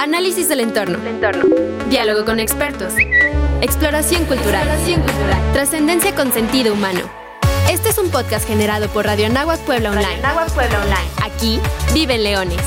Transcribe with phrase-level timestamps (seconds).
[0.00, 0.98] Análisis del entorno.
[1.90, 2.94] Diálogo con expertos.
[3.60, 4.66] Exploración cultural.
[5.52, 7.00] Trascendencia con sentido humano.
[7.70, 10.16] Este es un podcast generado por Radio Anáhuac Puebla Online.
[10.54, 11.10] Puebla Online.
[11.22, 11.60] Aquí
[11.92, 12.62] viven leones.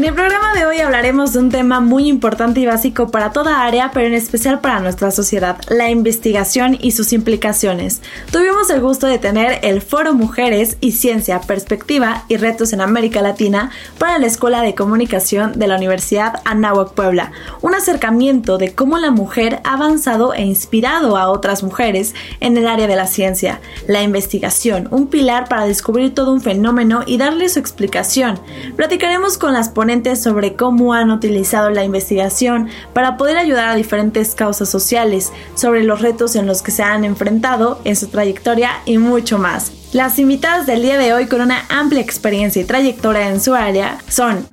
[0.00, 3.66] En el programa de hoy hablaremos de un tema muy importante y básico para toda
[3.66, 8.00] área, pero en especial para nuestra sociedad, la investigación y sus implicaciones.
[8.32, 13.20] Tuvimos el gusto de tener el Foro Mujeres y Ciencia, Perspectiva y Retos en América
[13.20, 18.96] Latina para la Escuela de Comunicación de la Universidad Anáhuac Puebla, un acercamiento de cómo
[18.96, 23.60] la mujer ha avanzado e inspirado a otras mujeres en el área de la ciencia,
[23.86, 28.40] la investigación, un pilar para descubrir todo un fenómeno y darle su explicación.
[28.76, 29.68] Platicaremos con las
[30.14, 36.00] sobre cómo han utilizado la investigación para poder ayudar a diferentes causas sociales, sobre los
[36.00, 39.72] retos en los que se han enfrentado en su trayectoria y mucho más.
[39.92, 43.98] Las invitadas del día de hoy con una amplia experiencia y trayectoria en su área
[44.08, 44.46] son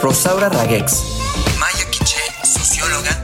[0.00, 1.02] Rosaura Raguex,
[1.60, 3.17] Maya Quiche, socióloga,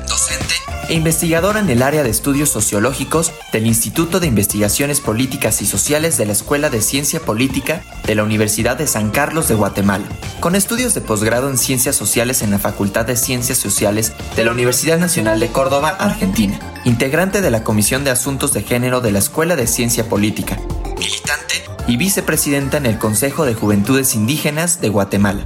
[0.89, 6.17] e investigadora en el área de estudios sociológicos del Instituto de Investigaciones Políticas y Sociales
[6.17, 10.05] de la Escuela de Ciencia Política de la Universidad de San Carlos de Guatemala,
[10.41, 14.53] con estudios de posgrado en Ciencias Sociales en la Facultad de Ciencias Sociales de la
[14.53, 19.19] Universidad Nacional de Córdoba, Argentina, integrante de la Comisión de Asuntos de Género de la
[19.19, 20.59] Escuela de Ciencia Política,
[20.99, 25.45] militante y vicepresidenta en el Consejo de Juventudes Indígenas de Guatemala.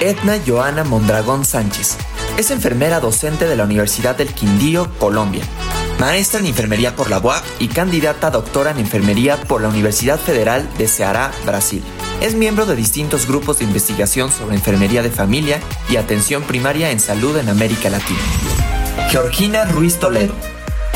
[0.00, 1.96] Edna Joana Mondragón Sánchez,
[2.38, 5.42] es enfermera docente de la Universidad del Quindío, Colombia.
[5.98, 10.20] Maestra en enfermería por la UAP y candidata a doctora en enfermería por la Universidad
[10.20, 11.82] Federal de Ceará, Brasil.
[12.20, 15.58] Es miembro de distintos grupos de investigación sobre enfermería de familia
[15.90, 18.20] y atención primaria en salud en América Latina.
[19.10, 20.34] Georgina Ruiz Toledo.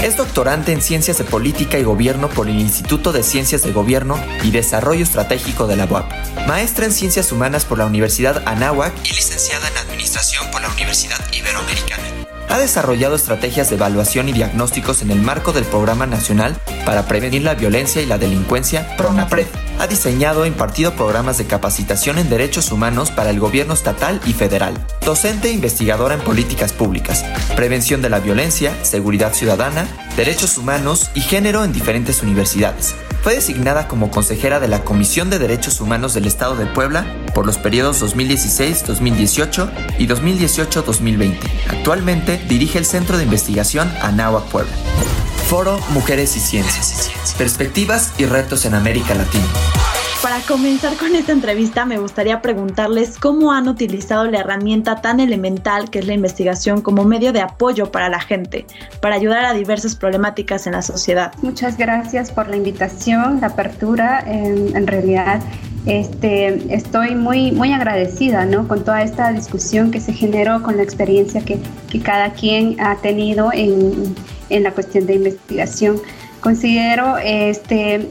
[0.02, 4.20] Es doctorante en Ciencias de Política y Gobierno por el Instituto de Ciencias de Gobierno
[4.42, 6.10] y Desarrollo Estratégico de la UAP.
[6.48, 11.20] Maestra en Ciencias Humanas por la Universidad Anáhuac y licenciada en Administración por la Universidad
[11.32, 12.21] Iberoamericana.
[12.52, 16.54] Ha desarrollado estrategias de evaluación y diagnósticos en el marco del Programa Nacional
[16.84, 19.46] para Prevenir la Violencia y la Delincuencia, PRONAPRED.
[19.78, 24.34] Ha diseñado e impartido programas de capacitación en derechos humanos para el gobierno estatal y
[24.34, 24.74] federal.
[25.02, 27.24] Docente e investigadora en políticas públicas,
[27.56, 32.94] prevención de la violencia, seguridad ciudadana, derechos humanos y género en diferentes universidades.
[33.22, 37.46] Fue designada como consejera de la Comisión de Derechos Humanos del Estado de Puebla por
[37.46, 41.38] los periodos 2016-2018 y 2018-2020.
[41.68, 44.72] Actualmente dirige el Centro de Investigación Anáhuac Puebla.
[45.48, 47.12] Foro Mujeres y Ciencias.
[47.38, 49.46] Perspectivas y retos en América Latina.
[50.22, 55.90] Para comenzar con esta entrevista me gustaría preguntarles cómo han utilizado la herramienta tan elemental
[55.90, 58.64] que es la investigación como medio de apoyo para la gente,
[59.00, 61.32] para ayudar a diversas problemáticas en la sociedad.
[61.42, 64.22] Muchas gracias por la invitación, la apertura.
[64.24, 65.40] En, realidad
[65.86, 68.68] este, estoy muy, muy agradecida ¿no?
[68.68, 71.58] con toda esta discusión que se generó, con la experiencia que,
[71.90, 74.14] que cada quien ha tenido en,
[74.50, 76.00] en la cuestión de investigación.
[76.40, 78.08] Considero este,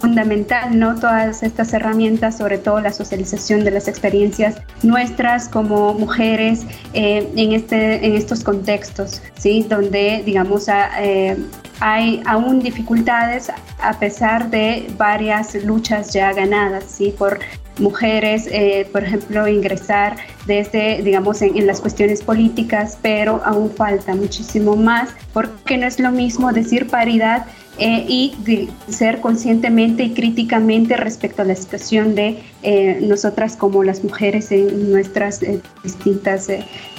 [0.00, 0.94] fundamental, ¿no?
[0.94, 6.64] Todas estas herramientas, sobre todo la socialización de las experiencias nuestras como mujeres
[6.94, 9.66] eh, en, este, en estos contextos, ¿sí?
[9.68, 11.36] Donde, digamos, eh,
[11.80, 13.50] hay aún dificultades
[13.80, 17.14] a pesar de varias luchas ya ganadas, ¿sí?
[17.16, 17.38] Por
[17.78, 20.16] mujeres, eh, por ejemplo, ingresar
[20.46, 26.10] desde, digamos, en, las cuestiones políticas, pero aún falta muchísimo más, porque no es lo
[26.10, 27.46] mismo decir paridad
[27.80, 33.84] eh, y de ser conscientemente y críticamente respecto a la situación de eh, nosotras como
[33.84, 36.48] las mujeres en nuestras eh, distintas,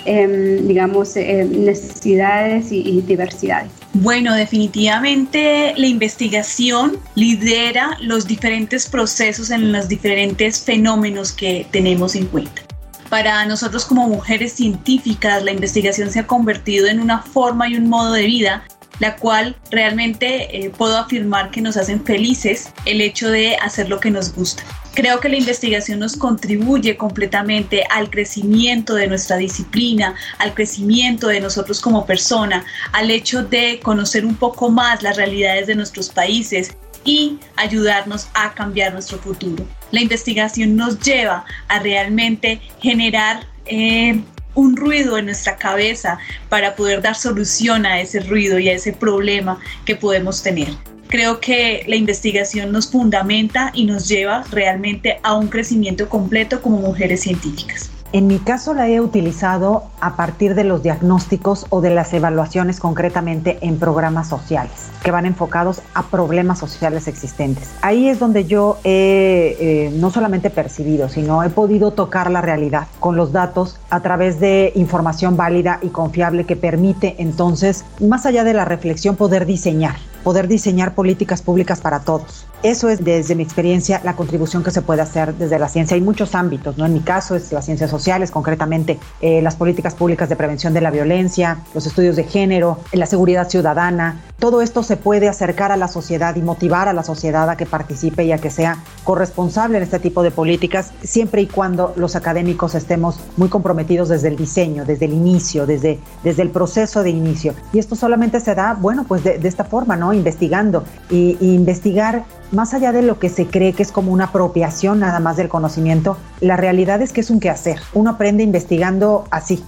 [0.05, 3.69] em, digamos, necesidades y, diversidades.
[3.93, 12.25] Bueno, definitivamente la investigación lidera los diferentes procesos en los diferentes fenómenos que tenemos en
[12.27, 12.61] cuenta.
[13.09, 17.89] Para nosotros como mujeres científicas, la investigación se ha convertido en una forma y un
[17.89, 18.63] modo de vida
[18.99, 23.99] la cual realmente eh, puedo afirmar que nos hacen felices el hecho de hacer lo
[23.99, 24.63] que nos gusta.
[24.93, 31.39] Creo que la investigación nos contribuye completamente al crecimiento de nuestra disciplina, al crecimiento de
[31.39, 36.75] nosotros como persona, al hecho de conocer un poco más las realidades de nuestros países
[37.05, 39.65] y ayudarnos a cambiar nuestro futuro.
[39.91, 44.21] La investigación nos lleva a realmente generar eh,
[44.59, 46.19] un ruido en nuestra cabeza
[46.49, 50.67] para poder dar solución a ese ruido y a ese problema que podemos tener.
[51.07, 56.77] Creo que la investigación nos fundamenta y nos lleva realmente a un crecimiento completo como
[56.77, 57.89] mujeres científicas.
[58.11, 62.79] En mi caso la he utilizado a partir de los diagnósticos o de las evaluaciones
[62.79, 67.69] concretamente en programas sociales que van enfocados a problemas sociales existentes.
[67.83, 72.87] Ahí es donde yo he eh, no solamente percibido, sino he podido tocar la realidad
[72.99, 78.43] con los datos a través de información válida y confiable que permite entonces, más allá
[78.43, 82.45] de la reflexión, poder diseñar poder diseñar políticas públicas para todos.
[82.61, 85.95] Eso es desde mi experiencia la contribución que se puede hacer desde la ciencia.
[85.95, 86.85] Hay muchos ámbitos, ¿no?
[86.85, 90.81] En mi caso es las ciencias sociales, concretamente eh, las políticas públicas de prevención de
[90.81, 94.19] la violencia, los estudios de género, la seguridad ciudadana.
[94.39, 97.65] Todo esto se puede acercar a la sociedad y motivar a la sociedad a que
[97.65, 102.17] participe y a que sea corresponsable en este tipo de políticas, siempre y cuando los
[102.17, 107.09] académicos estemos muy comprometidos desde el diseño, desde el inicio, desde, desde el proceso de
[107.09, 107.53] inicio.
[107.71, 110.08] Y esto solamente se da, bueno, pues de, de esta forma, ¿no?
[110.13, 114.99] Investigando y, investigar más allá de lo que se cree que es como una apropiación
[114.99, 117.79] nada más del conocimiento, la realidad es que es un quehacer.
[117.93, 119.63] Uno aprende investigando así,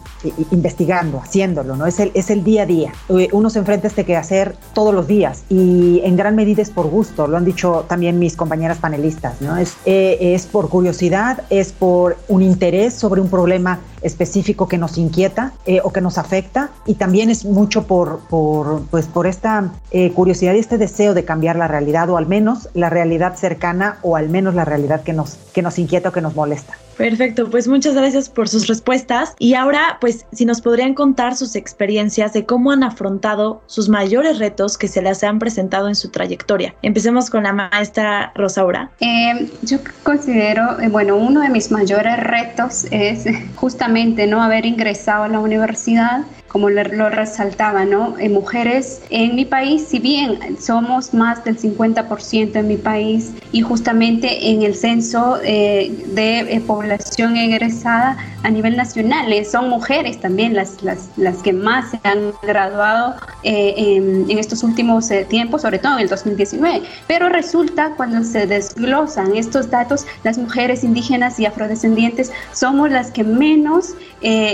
[0.49, 1.85] investigando, haciéndolo, ¿no?
[1.85, 2.91] Es el, es el día a día.
[3.09, 6.71] Eh, uno se enfrenta a este quehacer todos los días y en gran medida es
[6.71, 9.57] por gusto, lo han dicho también mis compañeras panelistas, ¿no?
[9.57, 14.97] Es, eh, es por curiosidad, es por un interés sobre un problema específico que nos
[14.97, 19.71] inquieta eh, o que nos afecta y también es mucho por, por, pues, por esta
[20.15, 24.15] curiosidad y este deseo de cambiar la realidad o al menos la realidad cercana o
[24.15, 26.77] al menos la realidad que nos, que nos inquieta o que nos molesta.
[26.97, 29.33] Perfecto, pues muchas gracias por sus respuestas.
[29.39, 34.37] Y ahora, pues, si nos podrían contar sus experiencias de cómo han afrontado sus mayores
[34.37, 36.75] retos que se les han presentado en su trayectoria.
[36.83, 38.91] Empecemos con la maestra Rosaura.
[38.99, 43.25] Eh, yo considero, eh, bueno, uno de mis mayores retos es
[43.55, 43.90] justamente
[44.27, 48.17] no haber ingresado a la universidad como lo resaltaba, ¿no?
[48.19, 53.61] En mujeres en mi país, si bien somos más del 50% en mi país y
[53.61, 60.19] justamente en el censo eh, de eh, población egresada a nivel nacional, eh, son mujeres
[60.19, 65.79] también las, las, las, que más se han graduado en, en, estos últimos tiempos, sobre
[65.79, 66.83] todo en el 2019.
[67.07, 73.23] Pero resulta cuando se desglosan estos datos, las mujeres indígenas y afrodescendientes somos las que
[73.23, 73.95] menos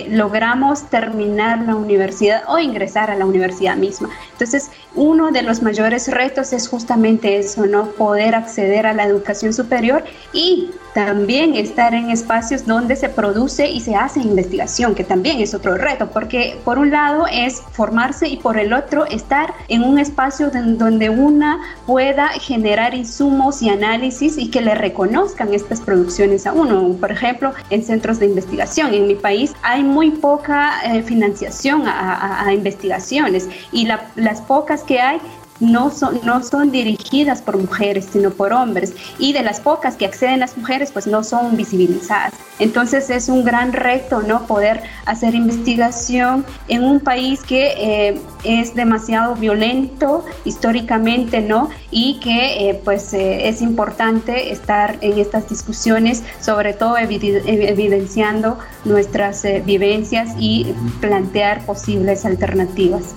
[0.09, 4.09] logramos terminar la universidad o ingresar a la universidad misma.
[4.31, 7.87] Entonces, uno de los mayores retos es justamente eso, ¿no?
[7.91, 13.81] Poder acceder a la educación superior y también estar en espacios donde se produce y
[13.81, 18.37] se hace investigación, que también es otro reto, porque por un lado es formarse y
[18.37, 18.76] por el otro
[19.09, 25.53] estar en un espacio donde una pueda generar insumos y análisis y que le reconozcan
[25.53, 26.95] estas producciones a uno.
[26.99, 28.93] Por ejemplo, en centros de investigación.
[28.93, 35.19] En mi país hay muy poca eh, financiación a, investigaciones y las pocas que hay
[35.59, 38.93] no son, no son dirigidas por mujeres, sino por hombres.
[39.19, 42.33] Y de las pocas que acceden las mujeres, pues no son visibilizadas.
[42.59, 44.47] Entonces es un gran reto, ¿no?
[44.47, 51.69] Poder hacer investigación en un país que eh, es demasiado violento históricamente, ¿no?
[51.91, 59.45] Y que eh, pues eh, es importante estar en estas discusiones, sobre todo evidenciando nuestras
[59.65, 63.13] vivencias y plantear posibles alternativas.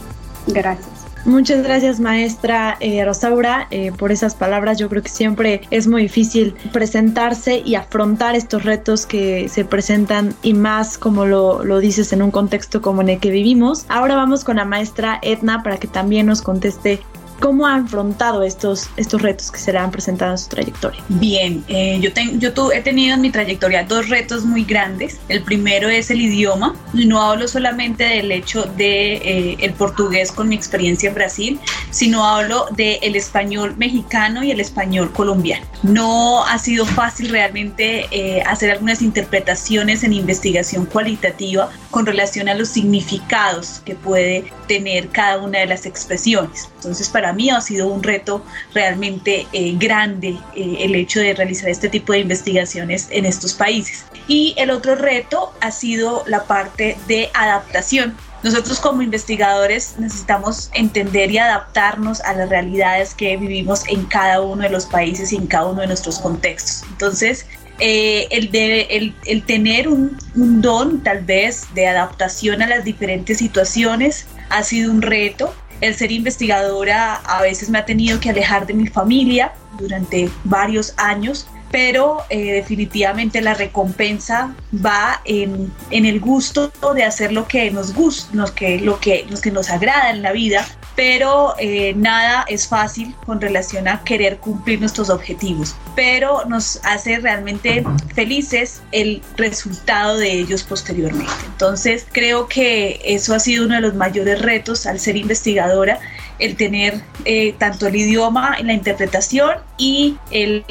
[0.46, 0.89] Gracias.
[1.24, 4.78] Muchas gracias maestra eh, Rosaura eh, por esas palabras.
[4.78, 10.34] Yo creo que siempre es muy difícil presentarse y afrontar estos retos que se presentan
[10.42, 13.84] y más como lo, lo dices en un contexto como en el que vivimos.
[13.88, 17.00] Ahora vamos con la maestra Edna para que también nos conteste
[17.40, 21.02] ¿Cómo ha afrontado estos, estos retos que se le han presentado en su trayectoria?
[21.08, 25.18] Bien, eh, yo, yo he tenido en mi trayectoria dos retos muy grandes.
[25.28, 26.76] El primero es el idioma.
[26.92, 32.26] No hablo solamente del hecho de eh, el portugués con mi experiencia en Brasil, sino
[32.26, 35.64] hablo del el español mexicano y el español colombiano.
[35.82, 42.54] No ha sido fácil realmente eh, hacer algunas interpretaciones en investigación cualitativa con relación a
[42.54, 46.68] los significados que puede tener cada una de las expresiones.
[46.76, 48.44] Entonces, para mí ha sido un reto
[48.74, 54.04] realmente eh, grande eh, el hecho de realizar este tipo de investigaciones en estos países.
[54.28, 58.16] Y el otro reto ha sido la parte de adaptación.
[58.42, 64.62] Nosotros como investigadores necesitamos entender y adaptarnos a las realidades que vivimos en cada uno
[64.62, 66.84] de los países y en cada uno de nuestros contextos.
[66.90, 67.46] Entonces,
[67.80, 72.84] eh, el, de, el, el, tener un, un, don tal vez de adaptación a las
[72.84, 78.30] diferentes situaciones ha sido un reto el ser investigadora a veces me ha tenido que
[78.30, 86.20] alejar de mi familia durante varios años, pero eh, definitivamente la recompensa va en, el
[86.20, 90.10] gusto de hacer lo que nos gusta, lo que, lo, que, lo que nos agrada
[90.10, 90.66] en la vida
[91.00, 97.18] pero eh, nada es fácil con relación a querer cumplir nuestros objetivos, pero nos hace
[97.20, 97.82] realmente
[98.14, 101.32] felices el resultado de ellos posteriormente.
[101.46, 105.98] Entonces creo que eso ha sido uno de los mayores retos al ser investigadora
[106.38, 110.64] el tener eh, tanto el idioma en la interpretación y el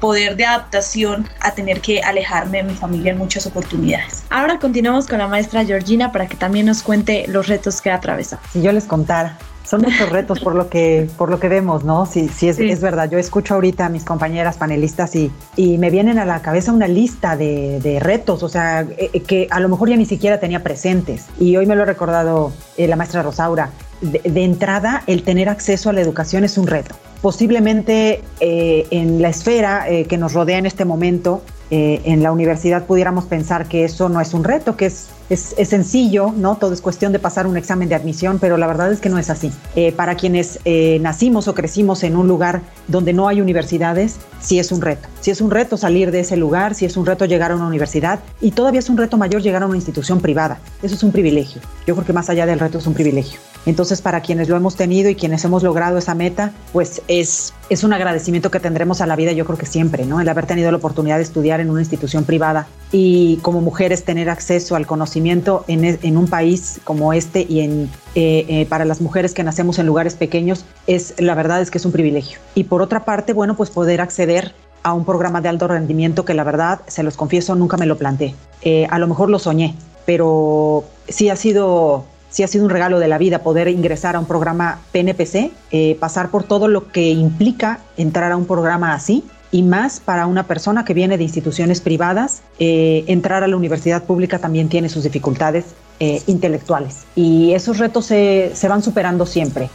[0.00, 4.22] poder de adaptación a tener que alejarme de mi familia en muchas oportunidades.
[4.30, 7.96] Ahora continuamos con la maestra Georgina para que también nos cuente los retos que ha
[7.96, 8.42] atravesado.
[8.52, 9.38] Si yo les contara,
[9.72, 12.04] son muchos retos por lo que, por lo que vemos, ¿no?
[12.04, 13.08] Sí, sí, es, es verdad.
[13.10, 16.88] Yo escucho ahorita a mis compañeras panelistas y, y me vienen a la cabeza una
[16.88, 20.62] lista de, de retos, o sea, eh, que a lo mejor ya ni siquiera tenía
[20.62, 21.24] presentes.
[21.40, 23.70] Y hoy me lo ha recordado eh, la maestra Rosaura
[24.02, 26.94] de, entrada, el tener acceso a la educación es un reto.
[27.22, 31.42] Posiblemente eh, en la esfera eh, que nos rodea en este momento,
[31.74, 35.54] eh, en la universidad pudiéramos pensar que eso no es un reto, que es, es,
[35.66, 36.56] sencillo, ¿no?
[36.56, 39.18] Todo es cuestión de pasar un examen de admisión, pero la verdad es que no
[39.18, 39.50] es así.
[39.96, 40.58] para quienes
[41.00, 45.08] nacimos o crecimos en un lugar donde no hay universidades, sí es un reto.
[45.22, 47.66] Sí es un reto salir de ese lugar, sí es un reto llegar a una
[47.66, 50.58] universidad y todavía es un reto mayor llegar a una institución privada.
[50.82, 51.62] Eso es un privilegio.
[51.86, 53.40] Yo creo que más allá del reto es un privilegio.
[53.66, 57.84] Entonces, para quienes lo hemos tenido y quienes hemos logrado esa meta, pues es, es
[57.84, 60.20] un agradecimiento que tendremos a la vida, yo creo que siempre, ¿no?
[60.20, 64.28] El haber tenido la oportunidad de estudiar en una institución privada y como mujeres tener
[64.30, 69.00] acceso al conocimiento en, en un país como este y en, eh, eh, para las
[69.00, 72.38] mujeres que nacemos en lugares pequeños, es la verdad es que es un privilegio.
[72.54, 76.34] Y por otra parte, bueno, pues poder acceder a un programa de alto rendimiento que
[76.34, 78.34] la verdad, se los confieso, nunca me lo planteé.
[78.62, 82.98] Eh, a lo mejor lo soñé, pero sí ha sido sí ha sido un regalo
[82.98, 87.10] de la vida poder ingresar a un programa PNPC, eh, pasar por todo lo que
[87.10, 89.22] implica entrar a un programa así
[89.52, 94.04] y más para una persona que viene de instituciones privadas, eh, entrar a la universidad
[94.04, 95.66] pública también tiene sus dificultades
[96.00, 99.68] eh, intelectuales y esos retos se, se van superando siempre.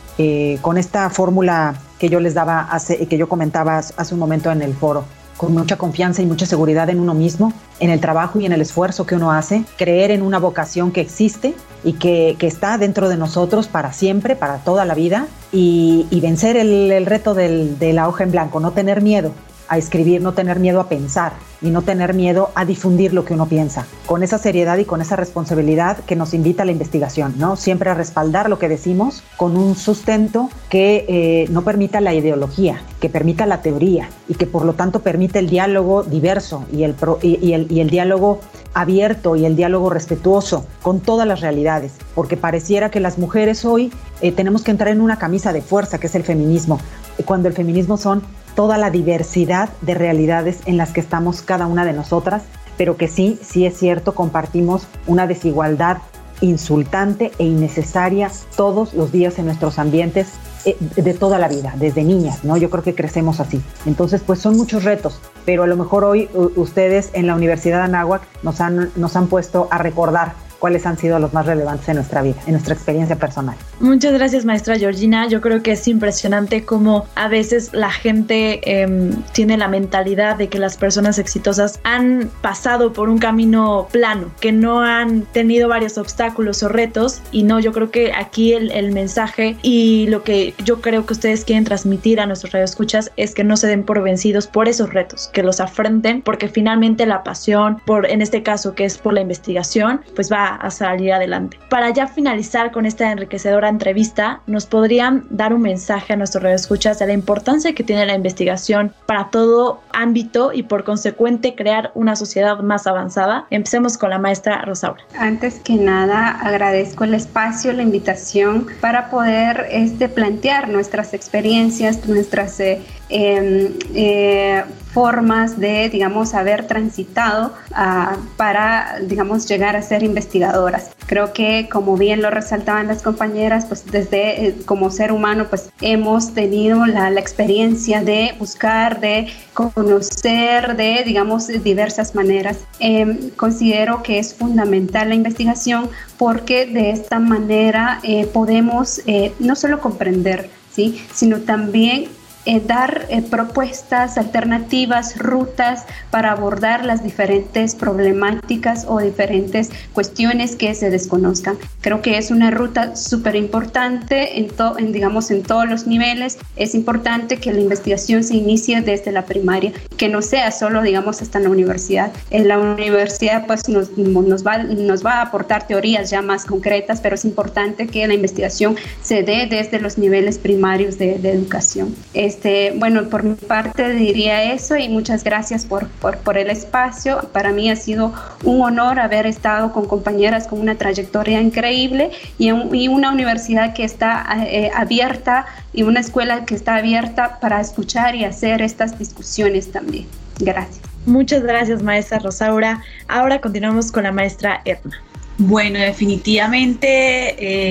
[0.62, 4.64] con esta fórmula que yo les daba, hace, que yo comentaba hace un momento en
[4.64, 5.06] el foro,
[5.38, 8.62] con mucha confianza y mucha seguridad en uno mismo, en el trabajo y en el
[8.62, 13.18] esfuerzo que uno hace, creer en una vocación que existe y que, está dentro de
[13.18, 18.32] nosotros para siempre, para toda la vida, y, vencer el, reto de la hoja en
[18.32, 19.32] blanco, no tener miedo,
[19.68, 23.34] a escribir, no tener miedo a pensar y no tener miedo a difundir lo que
[23.34, 27.34] uno piensa, con esa seriedad y con esa responsabilidad que nos invita a la investigación,
[27.38, 27.56] ¿no?
[27.56, 32.82] Siempre a respaldar lo que decimos con un sustento que eh, no permita la ideología,
[33.00, 36.96] que permita la teoría y que por lo tanto permita el diálogo diverso y el,
[37.22, 38.40] y, el, y el diálogo
[38.74, 43.92] abierto y el diálogo respetuoso con todas las realidades, porque pareciera que las mujeres hoy
[44.22, 46.80] eh, tenemos que entrar en una camisa de fuerza, que es el feminismo,
[47.26, 48.22] cuando el feminismo son
[48.58, 52.42] toda la diversidad de realidades en las que estamos cada una de nosotras,
[52.76, 55.98] pero que sí, sí es cierto, compartimos una desigualdad
[56.42, 60.30] insultante e innecesaria todos los días en nuestros ambientes
[60.66, 62.58] eh, de toda la vida, desde niñas, ¿no?
[62.58, 63.62] Yo creo que crecemos así.
[63.86, 67.84] Entonces, pues son muchos retos, pero a lo mejor hoy ustedes en la Universidad de
[67.84, 71.96] Anáhuac nos han, nos han puesto a recordar cuáles han sido los más relevantes en
[71.96, 73.56] nuestra vida, en nuestra experiencia personal.
[73.80, 75.28] Muchas gracias, maestra Georgina.
[75.28, 80.50] Yo creo que es impresionante cómo a veces la gente em, tiene la mentalidad de
[80.50, 85.98] que las personas exitosas han pasado por un camino plano, que no han tenido varios
[85.98, 87.22] obstáculos o retos.
[87.32, 91.14] Y no, yo creo que aquí el, el mensaje y lo que yo creo que
[91.14, 94.94] ustedes quieren transmitir a nuestros radioescuchas es que no se den por vencidos por esos
[94.94, 99.14] retos, que los afrenten, porque finalmente la pasión, por en este caso que es por
[99.14, 101.60] la investigación, pues va a salir adelante.
[101.70, 107.00] Para ya finalizar con esta enriquecedora entrevista, ¿nos podrían dar un mensaje a nuestros radioescuchas
[107.00, 112.16] de la importancia que tiene la investigación para todo ámbito y por consecuente crear una
[112.16, 113.46] sociedad más avanzada?
[113.50, 115.04] Empecemos con la maestra Rosaura.
[115.18, 122.60] Antes que nada, agradezco el espacio, la invitación para poder este, plantear nuestras experiencias, nuestras
[122.60, 124.64] eh, em, eh,
[124.98, 130.90] formas de, digamos, haber transitado ah, para, digamos, llegar a ser investigadoras.
[131.06, 135.70] Creo que, como bien lo resaltaban las compañeras, pues desde eh, como ser humano, pues
[135.82, 142.58] hemos tenido la, la experiencia de buscar, de conocer, de, digamos, diversas maneras.
[142.80, 149.56] Em, considero que es fundamental la investigación porque de esta manera eh, podemos eh, no
[149.56, 151.00] solo comprender, ¿sí?
[151.14, 152.08] sino también
[152.48, 160.74] eh, dar eh, propuestas, alternativas, rutas para abordar las diferentes problemáticas o diferentes cuestiones que
[160.74, 161.58] se desconozcan.
[161.82, 166.38] Creo que es una ruta súper importante en, en, digamos, en todos los niveles.
[166.56, 171.22] Es importante que la investigación se inicie desde la primaria, que no sea solo, digamos,
[171.22, 172.14] hasta la universidad.
[172.30, 177.02] En la universidad, pues, nos, nos, va, nos va a aportar teorías ya más concretas,
[177.02, 181.94] pero es importante que la investigación se dé desde los niveles primarios de, de educación.
[182.38, 187.28] Este, bueno, por mi parte diría eso y muchas gracias por, por, por, el espacio.
[187.34, 188.14] Para mí ha sido
[188.44, 193.84] un honor haber estado con compañeras con una trayectoria increíble y, y una universidad que
[193.84, 199.72] está eh, abierta y una escuela que está abierta para escuchar y hacer estas discusiones
[199.72, 200.06] también.
[200.40, 200.82] Gracias.
[201.08, 202.84] Muchas gracias, maestra Rosaura.
[203.08, 205.02] Ahora continuamos con la maestra Edna.
[205.40, 206.86] Bueno, definitivamente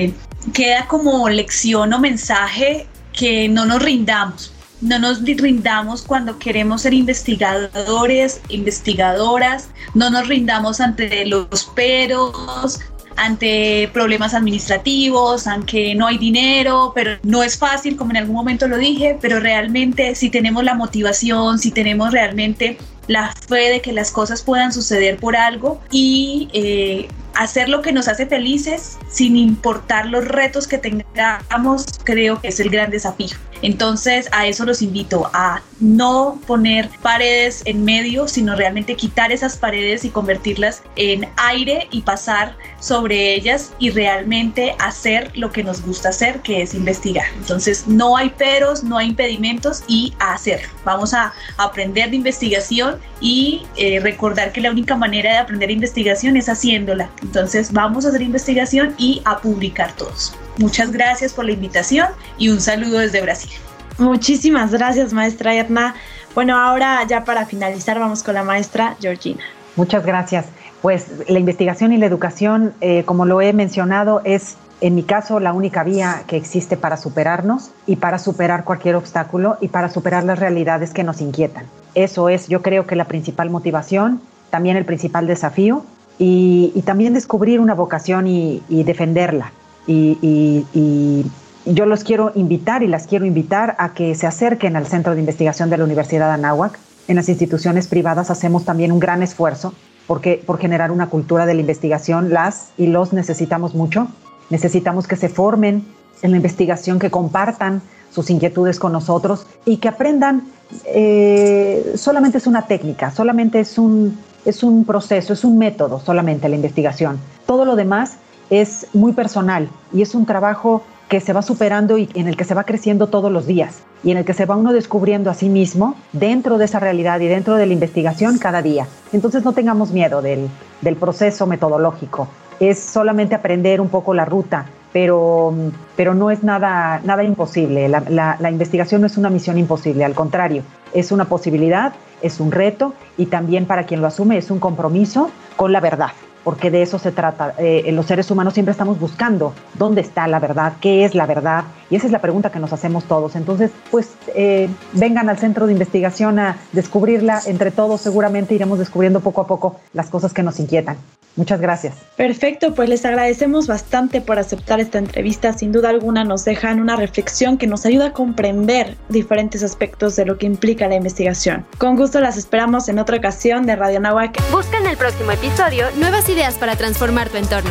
[0.03, 0.13] eh,
[0.53, 6.93] queda como lección o mensaje que no nos rindamos, no nos rindamos cuando queremos ser
[6.93, 12.79] investigadores, investigadoras, no nos rindamos ante los peros,
[13.17, 18.67] ante problemas administrativos, aunque no hay dinero, pero no es fácil, como en algún momento
[18.67, 23.91] lo dije, pero realmente si tenemos la motivación, si tenemos realmente la fe de que
[23.91, 27.07] las cosas puedan suceder por algo y eh,
[27.37, 32.59] hacer lo que nos hace felices sin importar los retos que tengamos, creo que es
[32.59, 33.35] el gran desafío.
[33.61, 39.57] Entonces a eso los invito, a no poner paredes en medio, sino realmente quitar esas
[39.57, 45.81] paredes y convertirlas en aire y pasar sobre ellas y realmente hacer lo que nos
[45.81, 47.25] gusta hacer, que es investigar.
[47.37, 50.67] Entonces no hay peros, no hay impedimentos y a hacerlo.
[50.83, 56.37] Vamos a aprender de investigación y eh, recordar que la única manera de aprender investigación
[56.37, 57.09] es haciéndola.
[57.21, 60.35] Entonces vamos a hacer investigación y a publicar todos.
[60.57, 62.07] Muchas gracias por la invitación
[62.37, 63.51] y un saludo desde Brasil.
[63.97, 65.95] Muchísimas gracias, maestra Edna.
[66.35, 69.43] Bueno, ahora ya para finalizar vamos con la maestra Georgina.
[69.75, 70.45] Muchas gracias.
[70.81, 75.39] Pues la investigación y la educación, eh, como lo he mencionado, es en mi caso
[75.39, 80.23] la única vía que existe para superarnos y para superar cualquier obstáculo y para superar
[80.23, 81.65] las realidades que nos inquietan.
[81.95, 85.83] Eso es, yo creo que la principal motivación, también el principal desafío
[86.19, 89.51] y, también descubrir una vocación y, defenderla.
[89.87, 91.25] Y,
[91.73, 95.19] yo los quiero invitar y las quiero invitar a que se acerquen al Centro de
[95.19, 96.79] Investigación de la Universidad de Anáhuac.
[97.07, 99.73] En las instituciones privadas hacemos también un gran esfuerzo
[100.07, 102.29] porque, por generar una cultura de la investigación.
[102.31, 104.07] Las y los necesitamos mucho.
[104.49, 105.85] Necesitamos que se formen
[106.21, 107.81] en la investigación, que compartan
[108.11, 110.43] sus inquietudes con nosotros y que aprendan.
[110.85, 116.49] Eh, solamente es una técnica, solamente es un, es un proceso, es un método solamente
[116.49, 117.19] la investigación.
[117.45, 118.17] Todo lo demás
[118.49, 122.43] es muy personal y es un trabajo que se va superando y en el que
[122.43, 125.33] se va creciendo todos los días y en el que se va uno descubriendo a
[125.33, 128.87] sí mismo dentro de esa realidad y dentro de la investigación cada día.
[129.13, 130.49] Entonces no tengamos miedo del,
[130.81, 132.27] del proceso metodológico,
[132.59, 135.53] es solamente aprender un poco la ruta, pero,
[135.95, 137.87] pero no es nada, nada imposible.
[137.87, 142.51] La, la, investigación no es una misión imposible, al contrario, es una posibilidad, es un
[142.51, 146.11] reto y también para quien lo asume es un compromiso con la verdad
[146.47, 147.55] porque de eso se trata.
[147.57, 151.65] Eh, los seres humanos siempre estamos buscando dónde está la verdad, qué es la verdad,
[151.89, 153.35] y esa es la pregunta que nos hacemos todos.
[153.35, 157.41] Entonces, pues eh, vengan al centro de investigación a descubrirla.
[157.45, 160.97] Entre todos seguramente iremos descubriendo poco a poco las cosas que nos inquietan.
[161.37, 161.95] Muchas gracias.
[162.17, 165.53] Perfecto, pues les agradecemos bastante por aceptar esta entrevista.
[165.53, 170.25] Sin duda alguna nos dejan una reflexión que nos ayuda a comprender diferentes aspectos de
[170.25, 171.65] lo que implica la investigación.
[171.77, 174.35] Con gusto las esperamos en otra ocasión de Radio Nahuac.
[174.51, 177.69] Busca en el próximo episodio nuevas ideas para transformar tu entorno.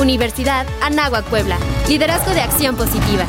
[0.00, 1.58] Universidad Anáhuac Puebla.
[1.88, 3.26] Liderazgo de acción positiva.